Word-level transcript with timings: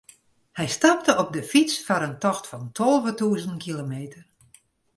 Hy 0.57 0.67
stapte 0.77 1.11
op 1.23 1.29
de 1.35 1.43
fyts 1.51 1.75
foar 1.85 2.03
in 2.09 2.17
tocht 2.23 2.45
fan 2.51 2.65
tolve 2.77 3.11
tûzen 3.19 3.57
kilometer. 3.63 4.23